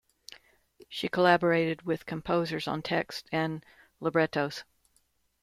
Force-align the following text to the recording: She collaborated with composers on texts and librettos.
She 0.89 1.09
collaborated 1.09 1.83
with 1.83 2.07
composers 2.07 2.67
on 2.67 2.81
texts 2.81 3.29
and 3.31 3.63
librettos. 3.99 4.63